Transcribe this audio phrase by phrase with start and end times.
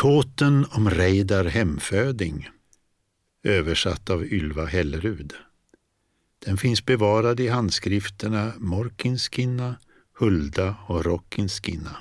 [0.00, 2.48] Tåten om Reidar hemföding
[3.42, 5.34] översatt av Ylva Hellerud.
[6.38, 9.76] Den finns bevarad i handskrifterna Morkinskinna,
[10.18, 11.96] Hulda och Rockinskinna.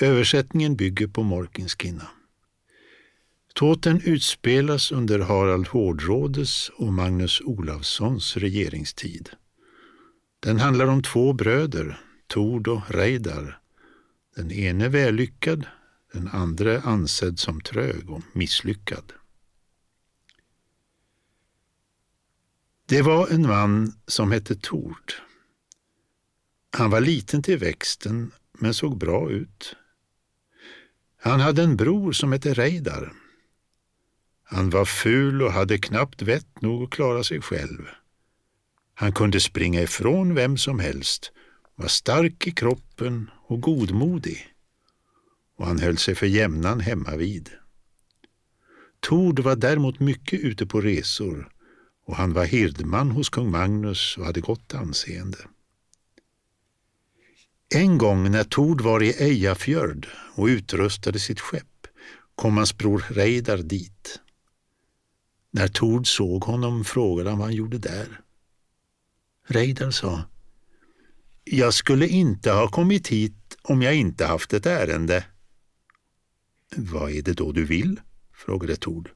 [0.00, 2.08] Översättningen bygger på Morkinskinna.
[3.54, 9.30] Tåten utspelas under Harald Hårdrådes och Magnus Olavssons regeringstid.
[10.40, 13.60] Den handlar om två bröder, Tord och Reidar.
[14.36, 15.66] Den ene vällyckad,
[16.16, 19.12] den andra ansedd som trög och misslyckad.
[22.86, 25.12] Det var en man som hette Tord.
[26.70, 29.76] Han var liten till växten men såg bra ut.
[31.20, 33.12] Han hade en bror som hette Reidar.
[34.42, 37.88] Han var ful och hade knappt vett nog att klara sig själv.
[38.94, 41.32] Han kunde springa ifrån vem som helst,
[41.74, 44.55] var stark i kroppen och godmodig.
[45.56, 47.50] Och han höll sig för jämnan hemma vid.
[49.00, 51.52] Tord var däremot mycket ute på resor
[52.06, 55.38] och han var hirdman hos kung Magnus och hade gott anseende.
[57.74, 61.86] En gång när Tord var i Ejafjörd och utrustade sitt skepp
[62.34, 64.20] kom hans bror Reidar dit.
[65.50, 68.20] När Tord såg honom frågade han vad han gjorde där.
[69.46, 70.22] Reidar sa
[71.44, 75.24] Jag skulle inte ha kommit hit om jag inte haft ett ärende.
[76.76, 78.00] Vad är det då du vill?
[78.34, 79.10] frågade Tord.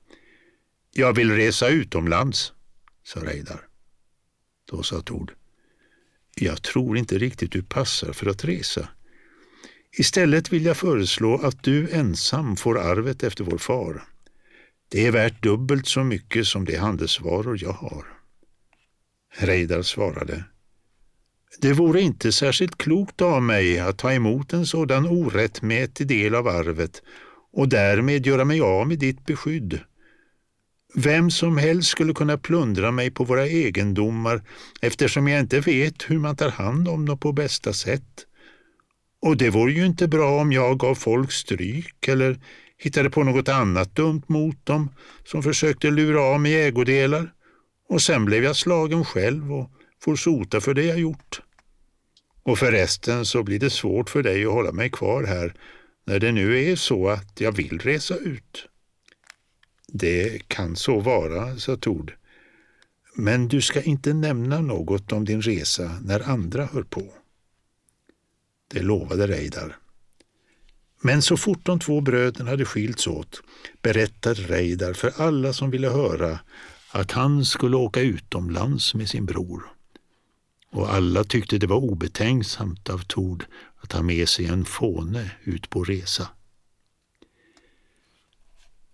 [0.92, 2.52] Jag vill resa utomlands,
[3.02, 3.66] sa Reidar.
[4.70, 5.32] Då sa Tord.
[6.34, 8.88] Jag tror inte riktigt du passar för att resa.
[9.98, 14.04] Istället vill jag föreslå att du ensam får arvet efter vår far.
[14.88, 18.06] Det är värt dubbelt så mycket som de handelsvaror jag har.
[19.34, 20.44] Reidar svarade.
[21.58, 26.48] Det vore inte särskilt klokt av mig att ta emot en sådan orättmätig del av
[26.48, 27.02] arvet
[27.52, 29.80] och därmed göra mig av med ditt beskydd.
[30.94, 34.42] Vem som helst skulle kunna plundra mig på våra egendomar
[34.80, 38.26] eftersom jag inte vet hur man tar hand om dem på bästa sätt.
[39.22, 42.40] Och det vore ju inte bra om jag gav folk stryk eller
[42.78, 44.90] hittade på något annat dumt mot dem
[45.24, 47.32] som försökte lura av mig ägodelar
[47.88, 49.70] och sen blev jag slagen själv och
[50.02, 51.40] får sota för det jag gjort.
[52.42, 55.54] Och förresten så blir det svårt för dig att hålla mig kvar här
[56.04, 58.66] när det nu är så att jag vill resa ut.
[59.86, 62.12] Det kan så vara, sa Tord.
[63.14, 67.12] Men du ska inte nämna något om din resa när andra hör på.
[68.68, 69.76] Det lovade Reidar.
[71.02, 73.42] Men så fort de två bröderna hade skilts åt
[73.82, 76.38] berättade Reidar för alla som ville höra
[76.90, 79.62] att han skulle åka utomlands med sin bror.
[80.72, 83.44] Och alla tyckte det var obetänksamt av Tord
[83.80, 86.28] att ha med sig en fåne ut på resa.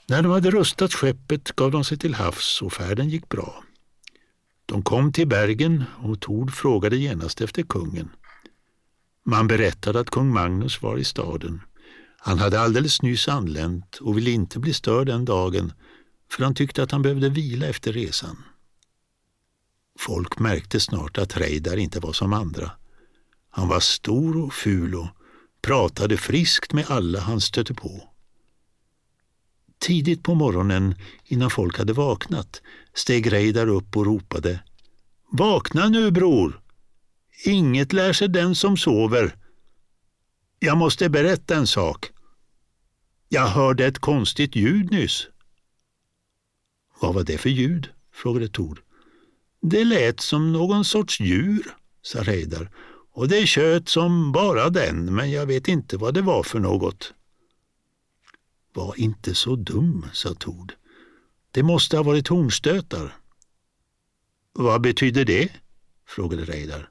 [0.08, 3.64] När de hade rustat skeppet gav de sig till havs och färden gick bra.
[4.66, 8.08] De kom till Bergen och Tord frågade genast efter kungen.
[9.24, 11.60] Man berättade att kung Magnus var i staden.
[12.18, 15.72] Han hade alldeles nyss anlänt och ville inte bli störd den dagen
[16.32, 18.44] för han tyckte att han behövde vila efter resan.
[19.98, 22.70] Folk märkte snart att Reidar inte var som andra.
[23.56, 25.06] Han var stor och ful och
[25.62, 28.08] pratade friskt med alla han stötte på.
[29.78, 30.94] Tidigt på morgonen,
[31.24, 32.62] innan folk hade vaknat,
[32.94, 34.62] steg Reidar upp och ropade
[35.32, 36.62] Vakna nu bror!
[37.44, 39.36] Inget lär sig den som sover.
[40.58, 42.10] Jag måste berätta en sak.
[43.28, 45.28] Jag hörde ett konstigt ljud nyss.
[47.00, 47.88] Vad var det för ljud?
[48.12, 48.82] frågade Tor.
[49.62, 52.70] Det lät som någon sorts djur, sa Reidar,
[53.16, 57.14] och det tjöt som bara den, men jag vet inte vad det var för något.
[58.72, 60.72] Var inte så dum, sa Tord.
[61.50, 63.16] Det måste ha varit hornstötar.
[64.52, 65.52] Vad betyder det?
[66.06, 66.90] frågade Reidar.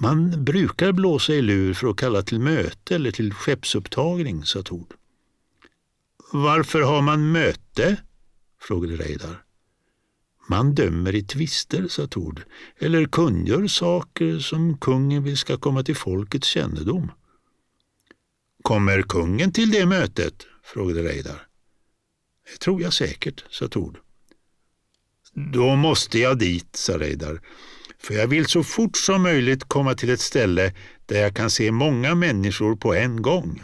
[0.00, 4.94] Man brukar blåsa i lur för att kalla till möte eller till skeppsupptagning, sa Tord.
[6.32, 7.96] Varför har man möte?
[8.60, 9.43] frågade Reidar.
[10.48, 12.42] Man dömer i tvister, sa Tord,
[12.78, 17.10] eller kungör saker som kungen vill ska komma till folkets kännedom.
[18.62, 20.46] Kommer kungen till det mötet?
[20.62, 21.46] frågade Reidar.
[22.52, 23.98] Det tror jag säkert, sa Tord.
[25.34, 27.40] Då måste jag dit, sa Reidar,
[27.98, 30.74] för jag vill så fort som möjligt komma till ett ställe
[31.06, 33.62] där jag kan se många människor på en gång.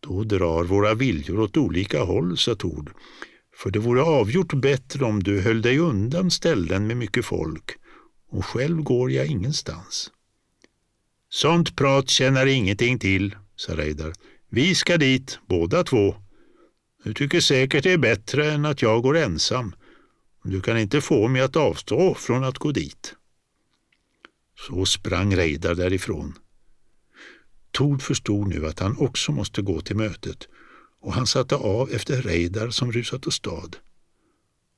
[0.00, 2.90] Då drar våra viljor åt olika håll, sa Tord,
[3.56, 7.76] för det vore avgjort bättre om du höll dig undan ställen med mycket folk
[8.30, 10.10] och själv går jag ingenstans.
[11.28, 14.12] Sånt prat känner ingenting till, sa Reidar.
[14.48, 16.14] Vi ska dit, båda två.
[17.04, 19.74] Du tycker säkert det är bättre än att jag går ensam.
[20.42, 23.14] Du kan inte få mig att avstå från att gå dit.
[24.68, 26.34] Så sprang Reidar därifrån.
[27.70, 30.48] Tord förstod nu att han också måste gå till mötet
[31.00, 33.70] och han satte av efter Reidar som rusat åstad.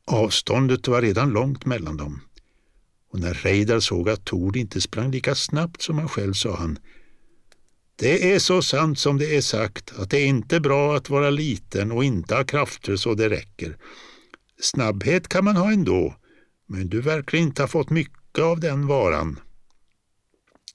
[0.07, 2.21] Avståndet var redan långt mellan dem.
[3.13, 6.79] Och när Reidar såg att Tord inte sprang lika snabbt som han själv sa han
[8.01, 11.31] det är så sant som det är sagt att det är inte bra att vara
[11.31, 13.77] liten och inte ha krafter så det räcker.
[14.61, 16.15] Snabbhet kan man ha ändå,
[16.67, 19.41] men du verkar inte ha fått mycket av den varan.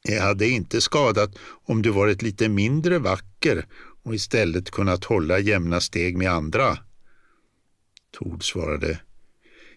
[0.04, 1.36] Det hade inte skadat
[1.66, 3.68] om du varit lite mindre vacker
[4.04, 6.78] och istället kunnat hålla jämna steg med andra.
[8.12, 9.00] Tord svarade,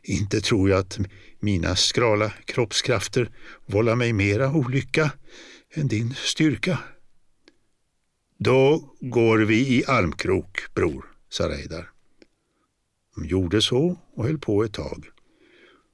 [0.03, 0.99] inte tror jag att
[1.41, 3.31] mina skrala kroppskrafter
[3.67, 5.11] vållar mig mera olycka
[5.75, 6.79] än din styrka.
[8.39, 11.91] Då går vi i armkrok, bror, sa Reidar.
[13.15, 15.07] De gjorde så och höll på ett tag.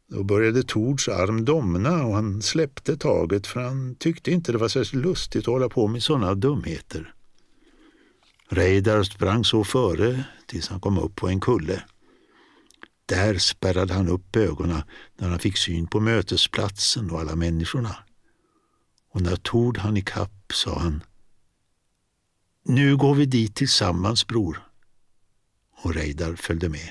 [0.08, 4.68] Då började Tords arm domna och han släppte taget för han tyckte inte det var
[4.68, 7.14] särskilt lustigt att hålla på med sådana dumheter.
[8.52, 11.82] Reidar sprang så före tills han kom upp på en kulle.
[13.06, 14.82] Där spärrade han upp ögonen
[15.16, 17.96] när han fick syn på mötesplatsen och alla människorna.
[19.10, 21.02] Och när Tord hann ikapp sa han
[22.64, 24.62] Nu går vi dit tillsammans, bror.
[25.82, 26.90] Och Reidar följde med.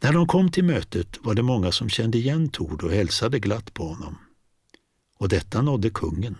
[0.00, 3.74] När de kom till mötet var det många som kände igen Tord och hälsade glatt
[3.74, 4.18] på honom.
[5.18, 6.36] Och detta nådde kungen.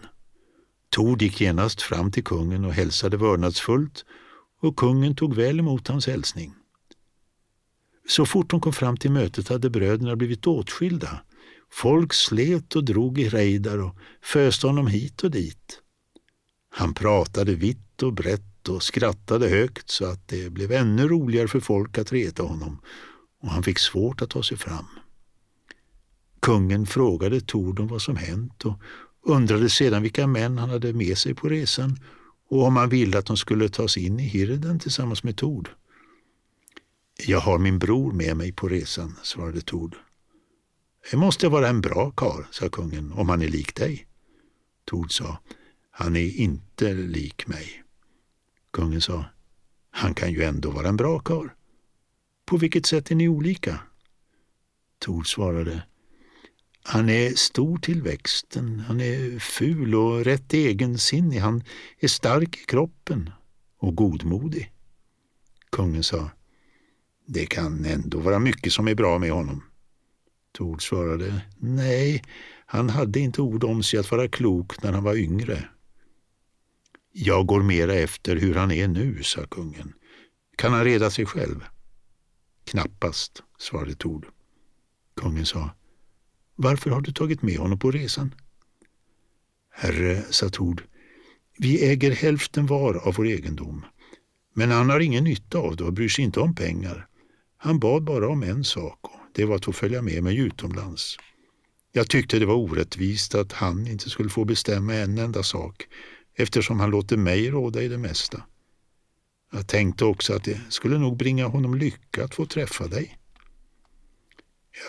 [0.92, 4.04] Tord gick genast fram till kungen och hälsade vördnadsfullt
[4.60, 6.54] och kungen tog väl emot hans hälsning.
[8.08, 11.20] Så fort de kom fram till mötet hade bröderna blivit åtskilda.
[11.70, 15.80] Folk slet och drog i Reidar och föste honom hit och dit.
[16.70, 21.60] Han pratade vitt och brett och skrattade högt så att det blev ännu roligare för
[21.60, 22.80] folk att reta honom
[23.42, 24.86] och han fick svårt att ta sig fram.
[26.40, 28.80] Kungen frågade Tord om vad som hänt och
[29.22, 31.98] undrade sedan vilka män han hade med sig på resan
[32.48, 35.70] och om han ville att de skulle tas in i hirden tillsammans med Tord.
[37.26, 39.96] Jag har min bror med mig på resan, svarade Tord.
[41.10, 44.06] Det måste vara en bra karl, sa kungen, om han är lik dig.
[44.84, 45.38] Tord sa,
[45.90, 47.82] han är inte lik mig.
[48.70, 49.24] Kungen sa,
[49.90, 51.48] han kan ju ändå vara en bra karl.
[52.46, 53.80] På vilket sätt är ni olika?
[54.98, 55.82] Tord svarade,
[56.82, 61.64] han är stor till växten, han är ful och rätt egensinnig, han
[61.98, 63.30] är stark i kroppen
[63.78, 64.72] och godmodig.
[65.70, 66.30] Kungen sa,
[67.26, 69.62] det kan ändå vara mycket som är bra med honom.
[70.52, 72.24] Tord svarade, nej,
[72.66, 75.68] han hade inte ord om sig att vara klok när han var yngre.
[77.12, 79.92] Jag går mera efter hur han är nu, sa kungen.
[80.56, 81.64] Kan han reda sig själv?
[82.64, 84.26] Knappast, svarade Tord.
[85.16, 85.70] Kungen sa,
[86.62, 88.34] varför har du tagit med honom på resan?
[89.74, 90.82] Herre, sa Tord,
[91.58, 93.84] vi äger hälften var av vår egendom,
[94.54, 97.06] men han har ingen nytta av det och bryr sig inte om pengar.
[97.56, 101.16] Han bad bara om en sak och det var att få följa med mig utomlands.
[101.92, 105.86] Jag tyckte det var orättvist att han inte skulle få bestämma en enda sak
[106.34, 108.42] eftersom han låter mig råda i det mesta.
[109.52, 113.18] Jag tänkte också att det skulle nog bringa honom lycka att få träffa dig.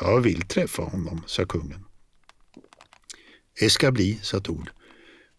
[0.02, 1.86] Jag vill träffa honom, sa kungen.
[3.60, 4.70] Det ska bli, sa Tord.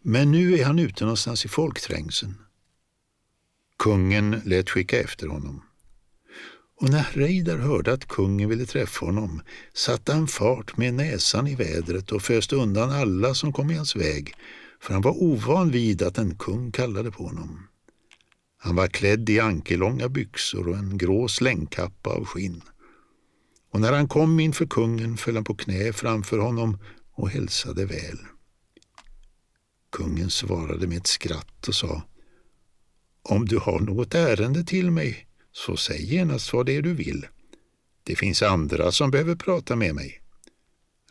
[0.02, 2.34] Men nu är han ute någonstans i folkträngseln.
[3.78, 5.62] Kungen lät skicka efter honom.
[6.80, 9.42] Och när Reidar hörde att kungen ville träffa honom
[9.72, 13.96] satte han fart med näsan i vädret och föste undan alla som kom i hans
[13.96, 14.34] väg,
[14.80, 17.68] för han var ovan vid att en kung kallade på honom.
[18.58, 22.62] Han var klädd i ankellånga byxor och en grå slängkappa av skinn.
[23.74, 26.78] Och när han kom inför kungen föll han på knä framför honom
[27.12, 28.18] och hälsade väl.
[29.92, 32.02] Kungen svarade med ett skratt och sa
[33.22, 37.26] Om du har något ärende till mig så säg genast vad det är du vill.
[38.02, 40.20] Det finns andra som behöver prata med mig.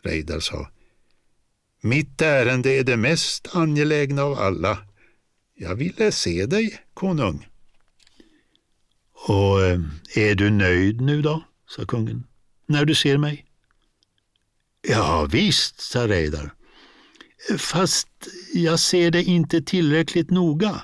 [0.02, 0.70] Reidar sa
[1.80, 4.78] Mitt ärende är det mest angelägna av alla.
[5.54, 7.48] Jag ville se dig, konung.
[9.28, 9.80] Och eh,
[10.14, 11.44] är du nöjd nu då?
[11.66, 12.24] sa kungen.
[12.66, 13.46] När du ser mig?
[14.88, 16.54] Ja, visst, sa Reidar.
[17.58, 18.08] Fast
[18.54, 20.82] jag ser det inte tillräckligt noga.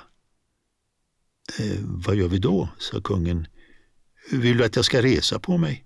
[1.59, 2.69] Eh, vad gör vi då?
[2.77, 3.47] sa kungen.
[4.31, 5.85] Vill du att jag ska resa på mig?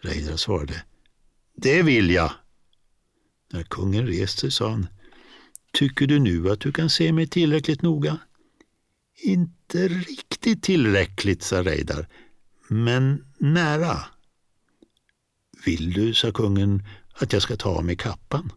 [0.00, 0.84] Reidar svarade.
[1.56, 2.32] Det vill jag.
[3.52, 4.86] När kungen reste sa han.
[5.72, 8.18] Tycker du nu att du kan se mig tillräckligt noga?
[9.22, 12.08] Inte riktigt tillräckligt, sa Reidar,
[12.68, 14.04] men nära.
[15.64, 16.82] Vill du, sa kungen,
[17.14, 18.52] att jag ska ta av mig kappan?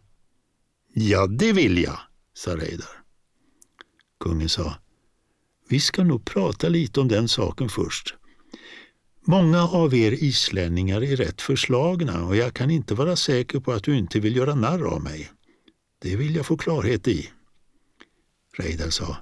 [0.94, 1.98] Ja, det vill jag,
[2.34, 3.02] sa Reidar.
[4.20, 4.74] Kungen sa,
[5.68, 8.14] vi ska nog prata lite om den saken först.
[9.26, 13.84] Många av er islänningar är rätt förslagna och jag kan inte vara säker på att
[13.84, 15.30] du inte vill göra narr av mig.
[15.98, 17.30] Det vill jag få klarhet i.
[18.58, 19.16] Reidar sa,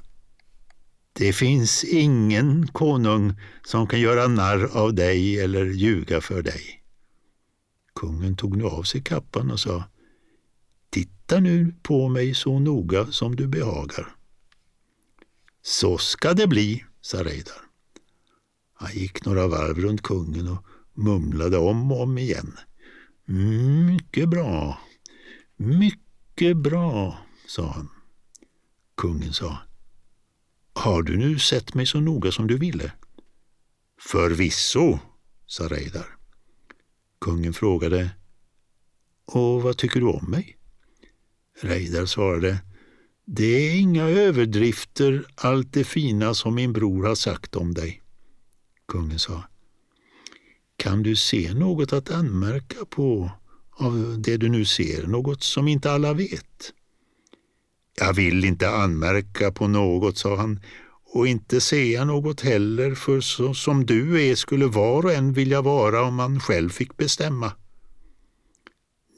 [1.12, 3.32] det finns ingen konung
[3.64, 6.79] som kan göra narr av dig eller ljuga för dig.
[8.00, 9.84] Kungen tog nu av sig kappan och sa,
[10.90, 14.16] titta nu på mig så noga som du behagar.
[15.62, 17.62] Så ska det bli, sa Reidar.
[18.74, 20.64] Han gick några varv runt kungen och
[20.94, 22.58] mumlade om och om igen.
[23.86, 24.78] Mycket bra,
[25.56, 27.88] mycket bra, sa han.
[28.96, 29.58] Kungen sa,
[30.72, 32.92] har du nu sett mig så noga som du ville?
[33.98, 34.98] Förvisso,
[35.46, 36.19] sa Reidar.
[37.20, 38.10] Kungen frågade,
[39.24, 40.56] och vad tycker du om mig?
[41.60, 42.58] Reidar svarade,
[43.24, 48.02] det är inga överdrifter allt det fina som min bror har sagt om dig.
[48.88, 49.44] Kungen sa,
[50.76, 53.30] kan du se något att anmärka på
[53.70, 56.72] av det du nu ser, något som inte alla vet?
[57.98, 60.60] Jag vill inte anmärka på något, sa han,
[61.12, 65.62] och inte säga något heller, för så som du är skulle var och en vilja
[65.62, 67.52] vara om man själv fick bestämma.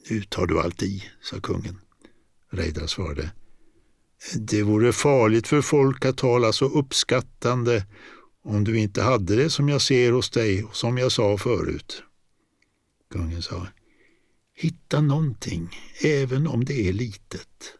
[0.09, 1.79] Nu tar du allt i, sa kungen.
[2.51, 3.31] Reidar svarade.
[4.35, 7.85] Det vore farligt för folk att tala så uppskattande
[8.43, 12.03] om du inte hade det som jag ser hos dig och som jag sa förut.
[13.11, 13.67] Kungen sa.
[14.55, 15.69] Hitta någonting,
[16.01, 17.77] även om det är litet.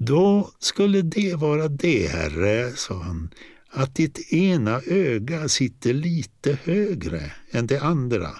[0.00, 3.30] Då skulle det vara det, herre, sa han,
[3.70, 8.30] att ditt ena öga sitter lite högre än det andra.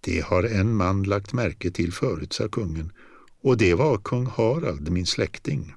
[0.00, 2.92] Det har en man lagt märke till förut, sa kungen,
[3.42, 5.74] och det var kung Harald, min släkting.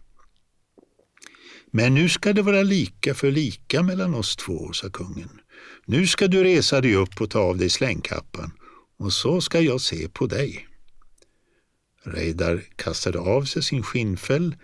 [1.72, 5.30] Men nu ska det vara lika för lika mellan oss två, sa kungen.
[5.86, 8.52] Nu ska du resa dig upp och ta av dig slängkappan,
[9.00, 10.67] och så ska jag se på dig.
[12.08, 14.56] Reidar kastade av sig sin skinnfäll.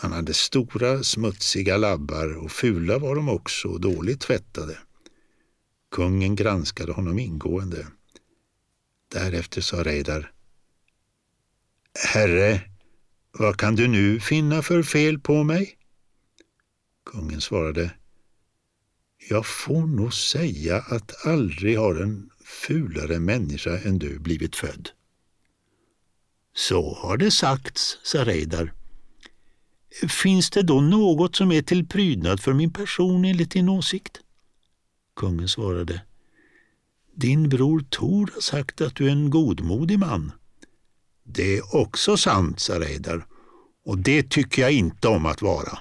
[0.00, 4.78] Han hade stora smutsiga labbar och fula var de också och dåligt tvättade.
[5.90, 7.86] Kungen granskade honom ingående.
[9.12, 10.32] Därefter sa Reidar
[12.04, 12.60] Herre,
[13.32, 15.78] vad kan du nu finna för fel på mig?
[17.10, 17.90] Kungen svarade
[19.28, 24.90] Jag får nog säga att aldrig har en fulare människa än du blivit född.
[26.56, 28.72] Så har det sagts, sa Reidar.
[30.08, 34.20] Finns det då något som är till prydnad för min person enligt din åsikt?
[35.16, 36.02] Kungen svarade.
[37.14, 40.32] Din bror Tor har sagt att du är en godmodig man.
[41.24, 43.26] Det är också sant, sa Reidar,
[43.84, 45.78] och det tycker jag inte om att vara.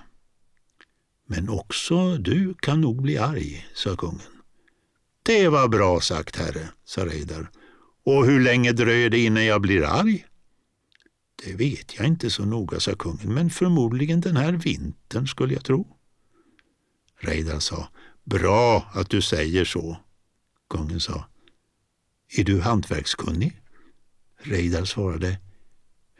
[1.27, 4.41] Men också du kan nog bli arg, sa kungen.
[5.23, 7.49] Det var bra sagt, herre, sa Reidar.
[8.05, 10.25] Och hur länge dröjer det innan jag blir arg?
[11.43, 15.63] Det vet jag inte så noga, sa kungen, men förmodligen den här vintern skulle jag
[15.63, 15.97] tro.
[17.19, 17.89] Reidar sa,
[18.23, 19.97] bra att du säger så.
[20.69, 21.25] Kungen sa,
[22.37, 23.61] är du hantverkskunnig?
[24.37, 25.39] Reidar svarade,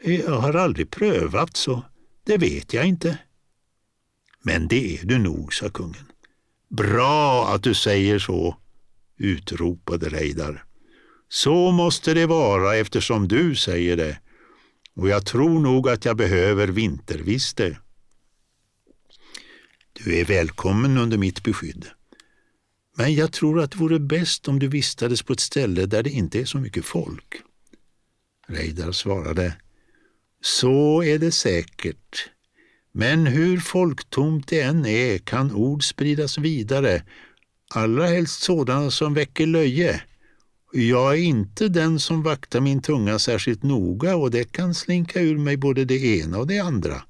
[0.04, 1.82] jag har aldrig prövat så
[2.26, 3.18] det vet jag inte.
[4.42, 6.12] Men det är du nog, sa kungen.
[6.68, 8.56] Bra att du säger så,
[9.16, 10.64] utropade Reidar.
[11.28, 14.18] Så måste det vara eftersom du säger det
[14.96, 17.78] och jag tror nog att jag behöver vinterviste.
[19.92, 21.86] Du är välkommen under mitt beskydd.
[22.96, 26.10] Men jag tror att det vore bäst om du vistades på ett ställe där det
[26.10, 27.34] inte är så mycket folk.
[28.48, 29.56] Reidar svarade,
[30.40, 32.30] så är det säkert.
[32.92, 37.02] Men hur folktomt det än är kan ord spridas vidare,
[37.70, 40.02] allra helst sådana som väcker löje.
[40.78, 45.38] Jag är inte den som vaktar min tunga särskilt noga och det kan slinka ur
[45.38, 47.02] mig både det ena och det andra.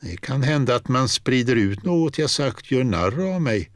[0.00, 3.70] Det kan hända att man sprider ut något jag sagt gör narr av mig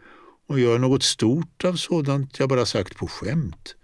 [0.49, 3.75] och gör något stort av sådant jag bara sagt på skämt.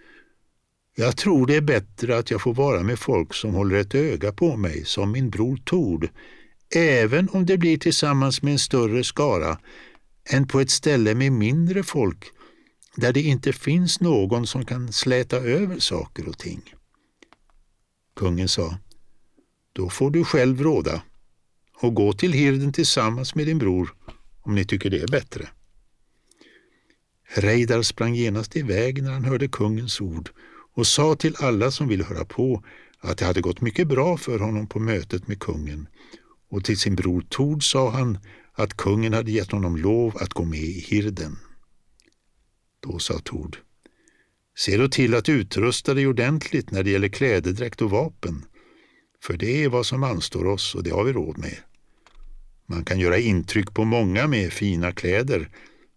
[0.96, 4.32] Jag tror det är bättre att jag får vara med folk som håller ett öga
[4.32, 6.08] på mig, som min bror Tord,
[6.74, 9.58] även om det blir tillsammans med en större skara,
[10.30, 12.32] än på ett ställe med mindre folk
[12.96, 16.74] där det inte finns någon som kan släta över saker och ting.
[18.16, 18.78] Kungen sa,
[19.72, 21.02] Då får du själv råda
[21.80, 23.94] och gå till hirden tillsammans med din bror
[24.42, 25.48] om ni tycker det är bättre.
[27.34, 30.30] Reidar sprang genast iväg när han hörde kungens ord
[30.74, 32.64] och sa till alla som ville höra på
[33.00, 35.88] att det hade gått mycket bra för honom på mötet med kungen
[36.50, 38.18] och till sin bror Tord sa han
[38.52, 41.36] att kungen hade gett honom lov att gå med i hirden.
[42.80, 43.58] Då sa Tord,
[44.56, 48.44] se då till att utrusta dig ordentligt när det gäller klädedräkt och vapen,
[49.22, 51.56] för det är vad som anstår oss och det har vi råd med.
[52.66, 55.50] Man kan göra intryck på många med fina kläder,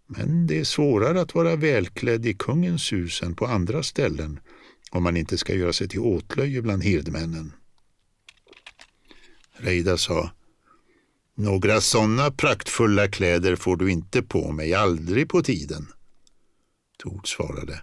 [0.06, 4.40] men det är svårare att vara välklädd i kungens hus än på andra ställen
[4.90, 7.52] om man inte ska göra sig till åtlöje bland hirdmännen.
[9.56, 10.30] Reidar sa,
[11.36, 15.86] några sådana praktfulla kläder får du inte på mig, aldrig på tiden.
[17.04, 17.82] Tord svarade,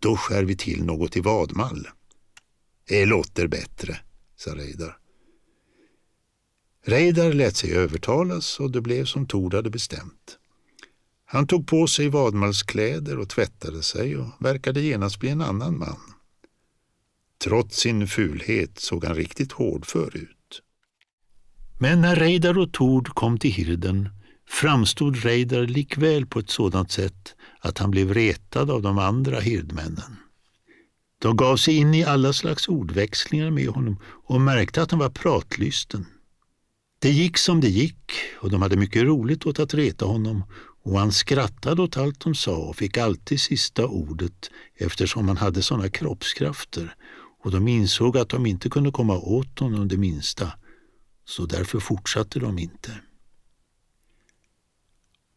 [0.00, 1.88] då skär vi till något i vadmall.
[2.88, 3.98] Det låter bättre,
[4.36, 4.98] sa Reidar.
[6.84, 10.38] Reidar lät sig övertalas och det blev som Tord hade bestämt.
[11.24, 16.00] Han tog på sig vadmalskläder och tvättade sig och verkade genast bli en annan man.
[17.44, 20.62] Trots sin fulhet såg han riktigt hårdför ut.
[21.78, 24.08] Men när Reidar och Tord kom till hirden
[24.48, 30.16] framstod Reidar likväl på ett sådant sätt att han blev retad av de andra hirdmännen.
[31.18, 35.10] De gav sig in i alla slags ordväxlingar med honom och märkte att han var
[35.10, 36.06] pratlysten.
[36.98, 40.44] Det gick som det gick och de hade mycket roligt åt att reta honom
[40.82, 45.62] och han skrattade åt allt de sa och fick alltid sista ordet eftersom han hade
[45.62, 46.94] sådana kroppskrafter
[47.44, 50.52] och de insåg att de inte kunde komma åt honom det minsta,
[51.24, 53.00] så därför fortsatte de inte.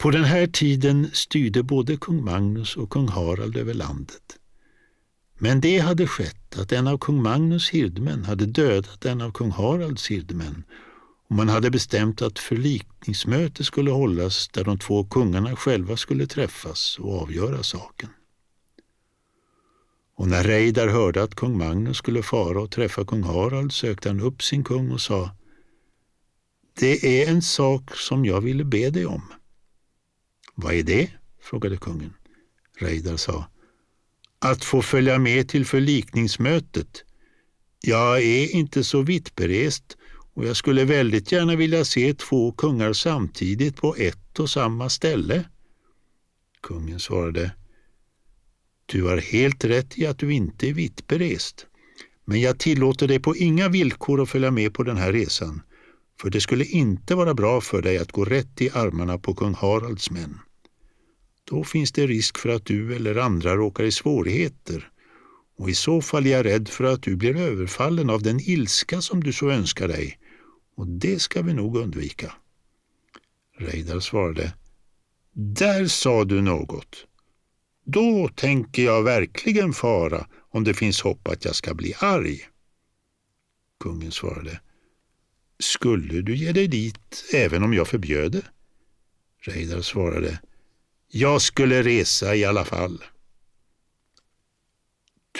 [0.02, 4.40] På den här tiden styrde både kung Magnus och kung Harald över landet.
[5.38, 9.52] Men det hade skett att en av kung Magnus hirdmän hade dödat en av kung
[9.52, 10.64] Haralds hirdmän
[11.30, 17.00] och man hade bestämt att förlikningsmöte skulle hållas där de två kungarna själva skulle träffas
[17.00, 18.10] och avgöra saken.
[20.16, 24.20] Och när Reidar hörde att kung Magnus skulle fara och träffa kung Harald sökte han
[24.20, 25.32] upp sin kung och sa
[26.80, 29.22] Det är en sak som jag ville be dig om.
[30.62, 31.12] Vad är det?
[31.42, 32.14] frågade kungen.
[32.78, 33.46] Reidar sa
[34.40, 37.04] Att få följa med till förlikningsmötet.
[37.82, 39.98] Jag är inte så vittberest
[40.34, 45.46] och jag skulle väldigt gärna vilja se två kungar samtidigt på ett och samma ställe.
[46.62, 47.52] Kungen svarade
[48.86, 51.68] Du har helt rätt i att du inte är vittberest,
[52.26, 55.62] men jag tillåter dig på inga villkor att följa med på den här resan,
[56.22, 59.54] för det skulle inte vara bra för dig att gå rätt i armarna på kung
[59.54, 60.40] Haralds män.
[61.50, 64.92] Då finns det risk för att du eller andra råkar i svårigheter
[65.58, 69.02] och i så fall är jag rädd för att du blir överfallen av den ilska
[69.02, 70.20] som du så önskar dig
[70.76, 72.34] och det ska vi nog undvika.
[73.58, 74.54] Reidar svarade
[75.34, 77.06] Där sa du något.
[77.86, 82.40] Då tänker jag verkligen fara om det finns hopp att jag ska bli arg.
[83.80, 84.60] Kungen svarade
[85.60, 88.46] Skulle du ge dig dit även om jag förbjöd det?
[89.42, 90.40] Reidar svarade
[91.12, 93.04] jag skulle resa i alla fall.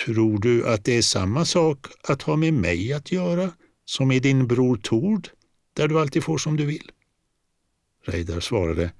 [0.04, 3.52] Tror du att det är samma sak att ha med mig att göra
[3.84, 5.28] som med din bror Tord,
[5.72, 6.90] där du alltid får som du vill?
[8.04, 8.92] Reidar svarade,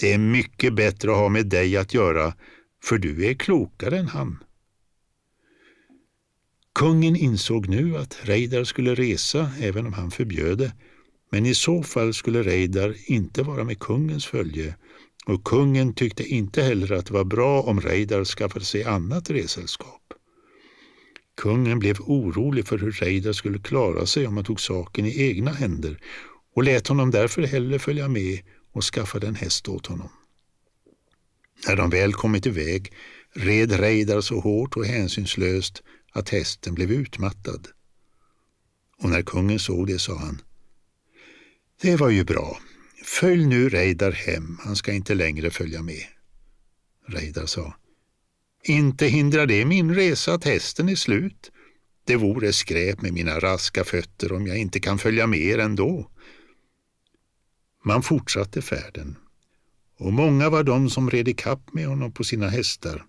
[0.00, 2.34] det är mycket bättre att ha med dig att göra,
[2.82, 4.44] för du är klokare än han.
[6.74, 10.72] Kungen insåg nu att Reidar skulle resa även om han förbjöd det,
[11.30, 14.74] men i så fall skulle Reidar inte vara med kungens följe
[15.26, 20.14] och kungen tyckte inte heller att det var bra om Reidar skaffade sig annat resällskap.
[21.36, 25.50] Kungen blev orolig för hur Reidar skulle klara sig om han tog saken i egna
[25.50, 26.00] händer
[26.54, 28.40] och lät honom därför hellre följa med
[28.72, 30.08] och skaffade en häst åt honom.
[31.68, 32.92] När de väl kommit iväg
[33.32, 37.68] red Reidar så hårt och hänsynslöst att hästen blev utmattad.
[39.02, 40.42] Och när kungen såg det sa han
[41.82, 42.58] Det var ju bra.
[43.18, 46.04] Följ nu Reidar hem, han ska inte längre följa med.
[47.06, 47.74] Reidar sa
[48.64, 51.50] inte hindrar det min resa att hästen är slut.
[52.04, 56.10] Det vore skräp med mina raska fötter om jag inte kan följa med er ändå.
[57.84, 59.16] Man fortsatte färden
[59.98, 63.04] och många var de som red ikapp med honom på sina hästar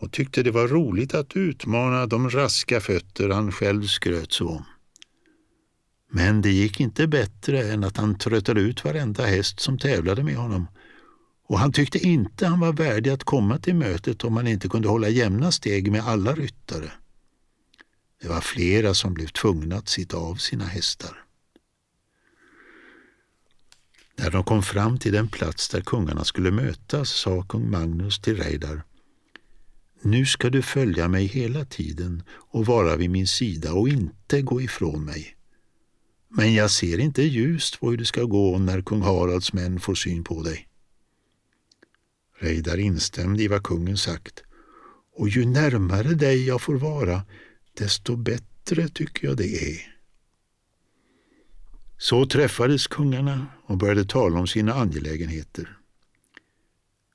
[0.00, 4.64] och tyckte det var roligt att utmana de raska fötter han själv skröt så om.
[6.10, 10.36] Men det gick inte bättre än att han tröttade ut varenda häst som tävlade med
[10.36, 10.66] honom
[11.48, 14.88] och han tyckte inte han var värdig att komma till mötet om han inte kunde
[14.88, 16.92] hålla jämna steg med alla ryttare.
[18.22, 21.22] Det var flera som blev tvungna att sitta av sina hästar.
[24.18, 28.36] När de kom fram till den plats där kungarna skulle mötas sa kung Magnus till
[28.36, 28.82] Reidar
[30.02, 34.60] Nu ska du följa mig hela tiden och vara vid min sida och inte gå
[34.60, 35.35] ifrån mig.
[36.28, 39.94] Men jag ser inte ljust på hur det ska gå när kung Haralds män får
[39.94, 40.68] syn på dig.
[42.38, 44.42] Reidar instämde i vad kungen sagt
[45.16, 47.22] och ju närmare dig jag får vara,
[47.74, 49.96] desto bättre tycker jag det är.
[51.98, 55.78] Så träffades kungarna och började tala om sina angelägenheter.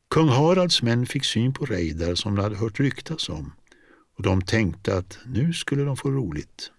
[0.09, 3.53] Kung Haralds män fick syn på Reidar som de hade hört ryktas om
[4.17, 6.71] och de tänkte att nu skulle de få roligt.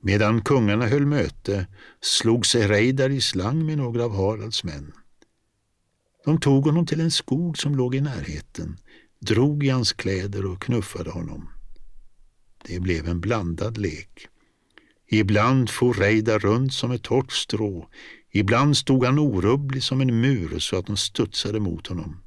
[0.00, 1.66] Medan kungarna höll möte
[2.00, 4.92] slog sig Reidar i slang med några av Haralds män.
[6.24, 8.78] De tog honom till en skog som låg i närheten,
[9.20, 11.48] drog i hans kläder och knuffade honom.
[12.64, 14.28] Det blev en blandad lek.
[15.10, 17.88] Ibland for Reidar runt som ett torrt strå,
[18.30, 22.22] ibland stod han orubblig som en mur så att de studsade mot honom.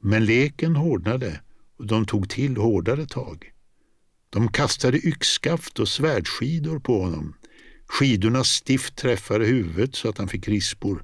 [0.00, 1.40] Men leken hårdnade
[1.78, 3.53] och de tog till hårdare tag.
[4.34, 7.34] De kastade yxskaft och svärdskidor på honom.
[7.86, 11.02] Skidorna stift träffade huvudet så att han fick rispor,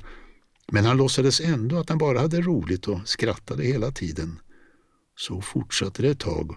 [0.72, 4.38] men han låtsades ändå att han bara hade roligt och skrattade hela tiden.
[5.16, 6.56] Så fortsatte det ett tag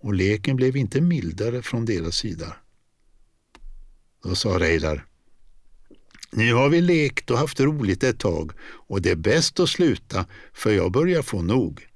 [0.00, 2.56] och leken blev inte mildare från deras sida.
[4.22, 5.06] Då sa Reidar.
[6.32, 10.26] Nu har vi lekt och haft roligt ett tag och det är bäst att sluta
[10.52, 11.86] för jag börjar få nog.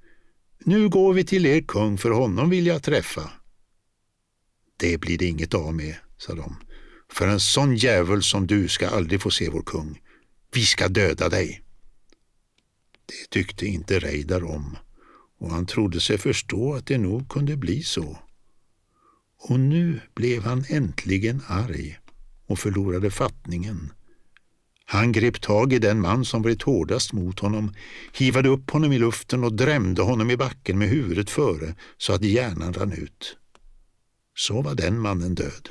[0.59, 3.31] Nu går vi till er kung för honom vill jag träffa.
[4.81, 6.55] Det blir det inget av med, sa de.
[7.13, 10.01] För en sån djävul som du ska aldrig få se vår kung.
[10.53, 11.61] Vi ska döda dig.
[13.05, 14.77] Det tyckte inte Reidar om
[15.39, 18.17] och han trodde sig förstå att det nog kunde bli så.
[19.37, 21.99] Och nu blev han äntligen arg
[22.45, 23.93] och förlorade fattningen.
[24.85, 27.73] Han grep tag i den man som varit hårdast mot honom,
[28.13, 32.23] hivade upp honom i luften och drämde honom i backen med huvudet före så att
[32.23, 33.37] hjärnan rann ut.
[34.35, 35.69] Så var den mannen död.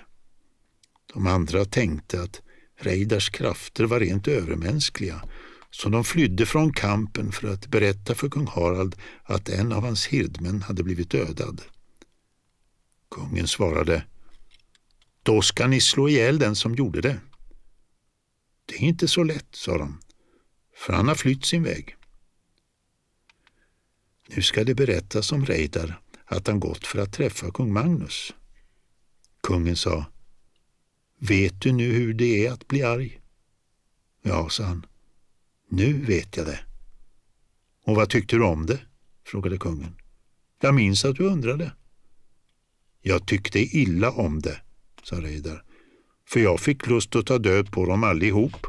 [1.14, 2.42] De andra tänkte att
[2.76, 5.22] Reidars krafter var rent övermänskliga
[5.70, 10.06] så de flydde från kampen för att berätta för kung Harald att en av hans
[10.06, 11.62] hirdmän hade blivit dödad.
[13.10, 14.04] Kungen svarade
[15.22, 17.20] då ska ni slå ihjäl den som gjorde det.
[18.66, 20.00] Det är inte så lätt, sa de,
[20.76, 21.96] för han har flytt sin väg.
[24.28, 28.34] Nu ska det berättas om Reidar att han gått för att träffa kung Magnus.
[29.40, 30.04] Kungen sa,
[31.18, 33.20] vet du nu hur det är att bli arg?
[34.22, 34.86] Ja, sa han,
[35.68, 36.60] nu vet jag det.
[37.84, 38.80] Och vad tyckte du om det?
[39.24, 39.96] frågade kungen.
[40.60, 41.72] Jag minns att du undrade.
[43.02, 44.60] Jag tyckte illa om det,
[45.02, 45.64] sa Reidar,
[46.28, 48.66] för jag fick lust att ta död på dem allihop.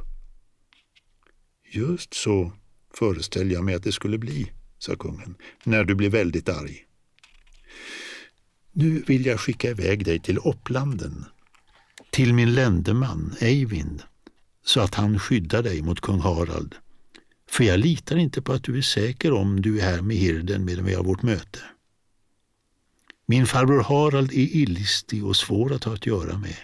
[1.72, 2.52] Just så
[2.94, 6.86] föreställer jag mig att det skulle bli, sa kungen, när du blir väldigt arg.
[8.74, 11.26] Nu vill jag skicka iväg dig till Opplanden,
[12.10, 14.04] till min ländeman Eivind,
[14.66, 16.76] så att han skyddar dig mot kung Harald.
[17.50, 20.66] För jag litar inte på att du är säker om du är här med hirden
[20.66, 21.60] medan vi har vårt möte.
[23.26, 26.58] Min farbror Harald är illistig och svår att ha att göra med.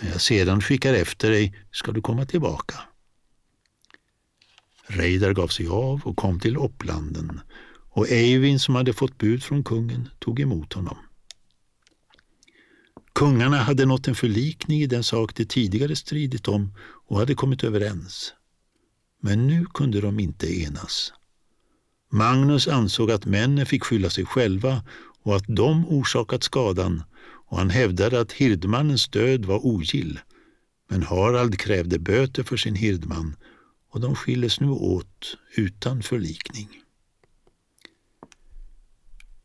[0.00, 2.74] När jag sedan skickar efter dig ska du komma tillbaka.
[4.86, 7.40] Reidar gav sig av och kom till Opplanden
[7.92, 10.96] och Eivind som hade fått bud från kungen tog emot honom.
[13.12, 16.74] Kungarna hade nått en förlikning i den sak de tidigare stridit om
[17.06, 18.34] och hade kommit överens.
[19.20, 21.12] Men nu kunde de inte enas.
[22.10, 24.82] Magnus ansåg att männen fick skylla sig själva
[25.22, 27.02] och att de orsakat skadan
[27.46, 30.20] och han hävdade att hirdmannens död var ogill.
[30.88, 33.36] Men Harald krävde böter för sin hirdman
[33.90, 36.81] och de skildes nu åt utan förlikning.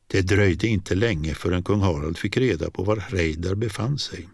[0.08, 4.30] Det dröjde inte länge förrän kung Harald fick reda på var Reidar befann sig.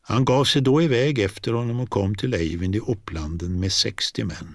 [0.00, 4.24] Han gav sig då iväg efter honom och kom till Eivind i Upplanden med 60
[4.24, 4.54] män.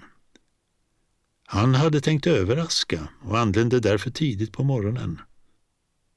[1.46, 5.20] Han hade tänkt överraska och anlände därför tidigt på morgonen.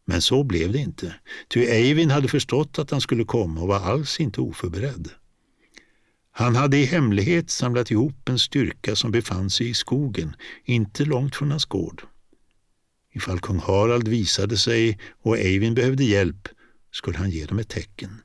[0.06, 1.16] Men så blev det inte,
[1.48, 5.10] ty Eivind hade förstått att han skulle komma och var alls inte oförberedd.
[6.32, 11.36] Han hade i hemlighet samlat ihop en styrka som befann sig i skogen, inte långt
[11.36, 12.04] från hans gård.
[13.16, 16.48] Ifall kung Harald visade sig och Eivind behövde hjälp
[16.92, 18.22] skulle han ge dem ett tecken.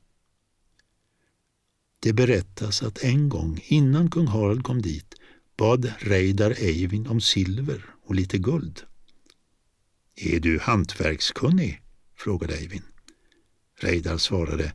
[2.00, 5.14] Det berättas att en gång innan kung Harald kom dit
[5.56, 8.82] bad Reidar Eivind om silver och lite guld.
[10.16, 11.82] Är du hantverkskunnig?
[12.16, 12.84] frågade Eivind.
[13.80, 14.72] Reidar svarade.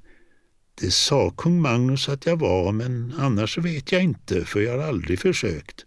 [0.76, 4.88] Det sa kung Magnus att jag var, men annars vet jag inte, för jag har
[4.88, 5.86] aldrig försökt.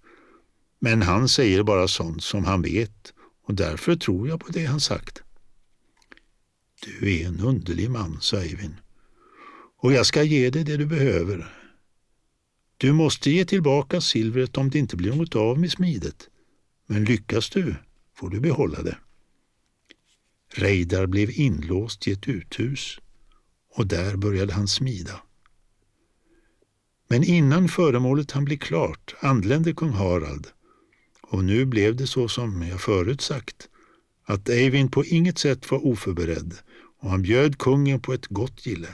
[0.79, 3.13] Men han säger bara sånt som han vet
[3.49, 5.23] och därför tror jag på det han sagt.
[6.85, 8.77] Du är en underlig man, sa Eivin,
[9.77, 11.55] Och jag ska ge dig det du behöver.
[12.77, 16.29] Du måste ge tillbaka silvret om det inte blir något av med smidet.
[16.87, 17.77] Men lyckas du
[18.15, 18.99] får du behålla det.
[20.55, 22.99] Reidar blev inlåst i ett uthus
[23.75, 25.23] och där började han smida.
[27.09, 30.47] Men innan föremålet han bli klart anlände kung Harald
[31.31, 33.69] och nu blev det så som jag förut sagt
[34.25, 36.55] att Eivind på inget sätt var oförberedd
[37.01, 38.89] och han bjöd kungen på ett gott gille.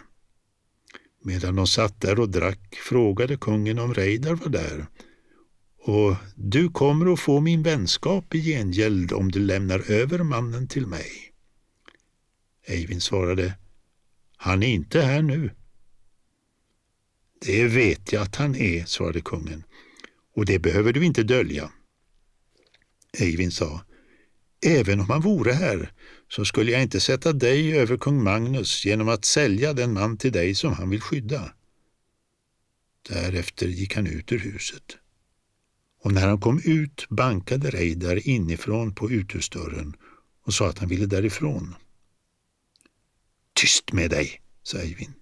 [1.22, 4.86] Medan de satt där och drack frågade kungen om Reidar var där
[5.86, 10.86] och du kommer att få min vänskap i gengäld om du lämnar över mannen till
[10.86, 11.10] mig.
[12.66, 13.58] Eivind svarade
[14.36, 15.50] Han är inte här nu.
[17.40, 19.64] Det vet jag att han är, svarade kungen,
[20.34, 21.70] och det behöver du inte dölja.
[23.18, 23.84] Eivin sa
[24.66, 25.92] Även om han vore här
[26.28, 30.32] så skulle jag inte sätta dig över kung Magnus genom att sälja den man till
[30.32, 31.52] dig som han vill skydda.
[33.08, 34.96] Därefter gick han ut ur huset.
[36.02, 39.96] Och när han kom ut bankade Reidar inifrån på uthusdörren
[40.44, 41.74] och sa att han ville därifrån.
[43.54, 45.12] Tyst med dig, sa Eivin.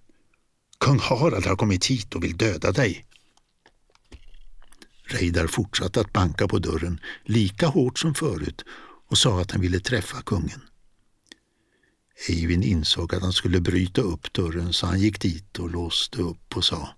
[0.79, 3.05] Kung Harald har kommit hit och vill döda dig.
[5.03, 8.63] Reidar fortsatte att banka på dörren lika hårt som förut
[9.07, 10.61] och sa att han ville träffa kungen.
[12.29, 16.57] Eivind insåg att han skulle bryta upp dörren så han gick dit och låste upp
[16.57, 16.89] och sa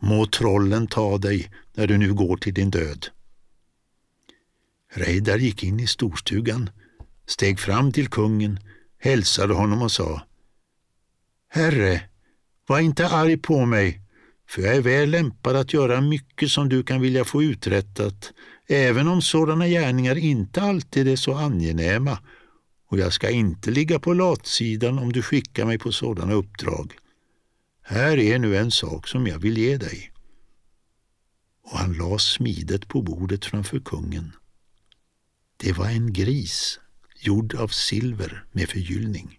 [0.00, 3.06] Må trollen ta dig när du nu går till din död.
[4.92, 6.70] Reidar gick in i storstugan,
[7.26, 8.58] steg fram till kungen,
[8.98, 10.22] hälsade honom och sa
[11.48, 12.02] Herre,
[12.66, 14.03] var inte arg på mig,
[14.48, 18.32] för jag är väl lämpad att göra mycket som du kan vilja få uträttat,
[18.66, 22.18] även om sådana gärningar inte alltid är så angenäma
[22.86, 26.92] och jag ska inte ligga på latsidan om du skickar mig på sådana uppdrag.
[27.82, 30.12] Här är nu en sak som jag vill ge dig.
[31.62, 34.32] Och han la smidet på bordet framför kungen.
[35.56, 36.80] Det var en gris
[37.20, 39.38] gjord av silver med förgyllning.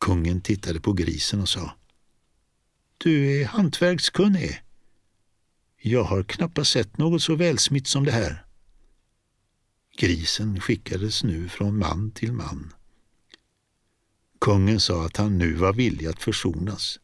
[0.00, 1.77] Kungen tittade på grisen och sa
[3.04, 4.62] du är hantverkskunnig.
[5.76, 8.44] Jag har knappast sett något så välsmitt som det här.
[9.96, 12.72] Grisen skickades nu från man till man.
[14.40, 16.98] Kungen sa att han nu var villig att försonas.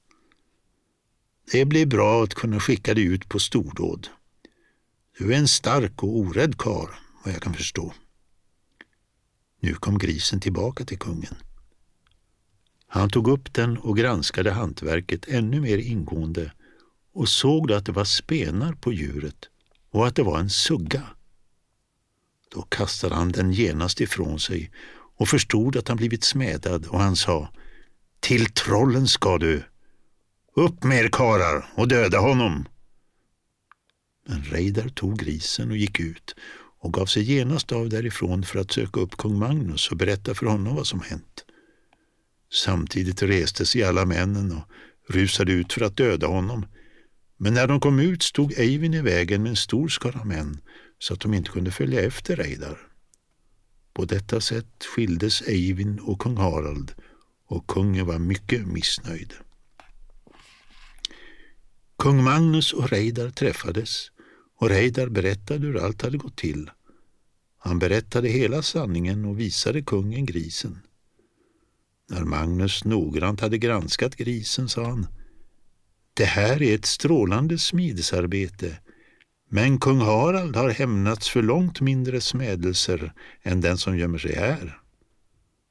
[1.53, 4.09] Det blir bra att kunna skicka dig ut på stordåd.
[5.19, 7.95] Du är en stark och orädd kar, vad jag kan förstå.
[9.61, 11.35] Nu kom grisen tillbaka till kungen.
[12.95, 16.53] Han tog upp den och granskade hantverket ännu mer ingående
[17.15, 19.49] och såg då att det var spenar på djuret
[19.91, 21.03] och att det var en sugga.
[22.55, 24.71] Då kastade han den genast ifrån sig
[25.17, 27.49] och förstod att han blivit smädad och han sa
[28.21, 29.65] Till trollen ska du!
[30.57, 32.69] Upp med er karar och döda honom!
[34.29, 36.35] Men Reidar tog grisen och gick ut
[36.79, 40.47] och gav sig genast av därifrån för att söka upp kung Magnus och berätta för
[40.47, 41.44] honom vad som hänt.
[42.55, 44.71] Samtidigt reste sig alla männen och
[45.15, 46.67] rusade ut för att döda honom.
[47.37, 50.61] Men när de kom ut stod Eivin i vägen med en stor skara män
[50.99, 52.79] så att de inte kunde följa efter Reidar.
[53.93, 56.93] På detta sätt skildes Eivin och kung Harald
[57.47, 59.33] och kungen var mycket missnöjd.
[61.99, 64.11] Kung Magnus och Reidar träffades
[64.57, 66.71] och Reidar berättade hur allt hade gått till.
[67.59, 70.81] Han berättade hela sanningen och visade kungen grisen.
[72.11, 75.07] När Magnus noggrant hade granskat grisen sa han
[76.15, 78.79] Det här är ett strålande smidesarbete
[79.49, 83.13] men kung Harald har hämnats för långt mindre smädelser
[83.43, 84.81] än den som gömmer sig här.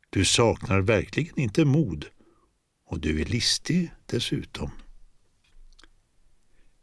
[0.09, 2.05] Du saknar verkligen inte mod
[2.85, 4.71] och du är listig dessutom.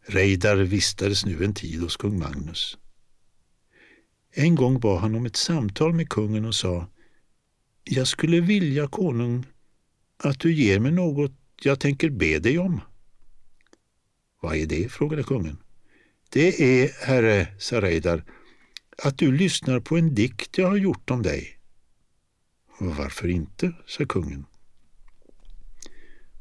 [0.06, 2.78] Reidar vistades nu en tid hos kung Magnus.
[4.32, 6.86] En gång bad han om ett samtal med kungen och sa
[7.92, 9.46] jag skulle vilja, konung,
[10.16, 12.80] att du ger mig något jag tänker be dig om.
[14.40, 14.88] Vad är det?
[14.88, 15.58] frågade kungen.
[16.28, 18.24] Det är, herre, sa Reidar,
[19.02, 21.58] att du lyssnar på en dikt jag har gjort om dig.
[22.78, 24.46] Varför inte, sa kungen.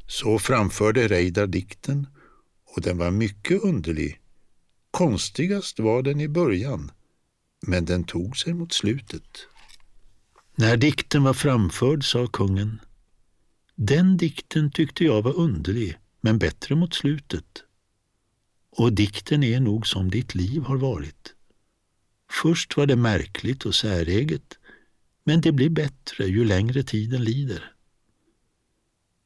[0.07, 2.07] Så framförde Reidar dikten
[2.75, 4.19] och den var mycket underlig.
[4.91, 6.91] Konstigast var den i början,
[7.61, 9.47] men den tog sig mot slutet.
[10.59, 12.81] När dikten var framförd sa kungen
[13.75, 17.63] Den dikten tyckte jag var underlig, men bättre mot slutet.
[18.71, 21.33] Och dikten är nog som ditt liv har varit.
[22.31, 24.59] Först var det märkligt och säreget,
[25.23, 27.71] men det blir bättre ju längre tiden lider.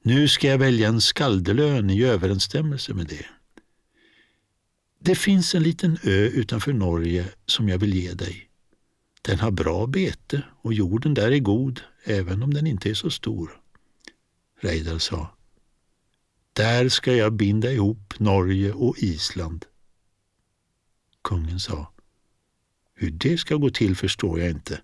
[0.04, 3.26] Nu ska jag välja en skaldelön i överensstämmelse med det.
[5.00, 8.50] Det finns en liten ö utanför Norge som jag vill ge dig.
[9.26, 13.10] Den har bra bete och jorden där är god, även om den inte är så
[13.10, 13.62] stor.
[14.60, 15.36] Reidar sa.
[16.54, 19.66] Där ska jag binda ihop Norge och Island.
[21.22, 21.94] Kungen sa.
[22.96, 24.82] Hur det ska gå till förstår jag inte.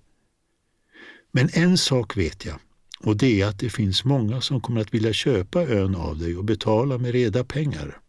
[1.32, 2.60] Men en sak vet jag
[3.00, 6.38] och det är att det finns många som kommer att vilja köpa ön av dig
[6.38, 8.00] och betala med reda pengar.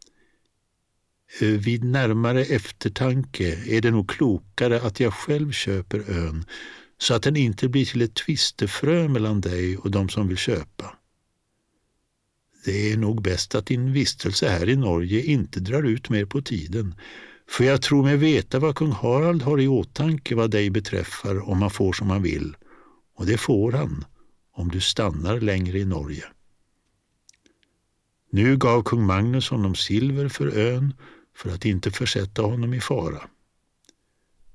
[1.38, 6.44] Eh, vid närmare eftertanke är det nog klokare att jag själv köper ön
[6.98, 10.96] så att den inte blir till ett tvistefrö mellan dig och de som vill köpa.
[12.64, 16.42] Det är nog bäst att din vistelse här i Norge inte drar ut mer på
[16.42, 16.94] tiden,
[17.48, 21.62] för jag tror mig veta vad kung Harald har i åtanke vad dig beträffar om
[21.62, 22.56] han får som han vill,
[23.14, 24.04] och det får han
[24.52, 26.24] om du stannar längre i Norge.
[28.30, 30.94] Nu gav kung Magnus honom silver för ön
[31.40, 33.28] för att inte försätta honom i fara.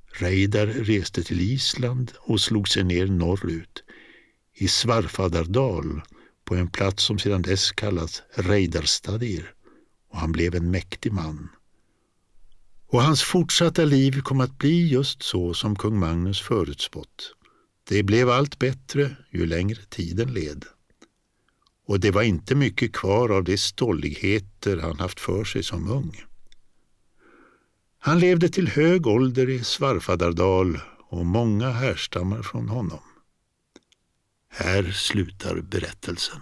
[0.08, 3.84] Reidar reste till Island och slog sig ner norrut,
[4.54, 6.02] i Svarfadardal,
[6.44, 9.54] på en plats som sedan dess kallats Reidarstadir,
[10.12, 11.50] och han blev en mäktig man.
[12.88, 17.36] Och hans fortsatta liv kom att bli just så som kung Magnus förutspått.
[17.90, 20.66] Det blev allt bättre ju längre tiden led.
[21.88, 26.26] Och det var inte mycket kvar av de stolligheter han haft för sig som ung.
[28.06, 33.00] Han levde till hög ålder i Svarfadardal och många härstammar från honom.
[34.50, 36.42] Här slutar berättelsen.